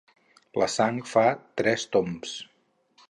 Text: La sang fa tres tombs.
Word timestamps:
La 0.61 0.67
sang 0.75 0.97
fa 1.11 1.23
tres 1.63 1.85
tombs. 1.97 2.33